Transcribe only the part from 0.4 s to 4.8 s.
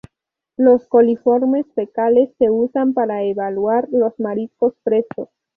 Los coliformes fecales se usan para evaluar los mariscos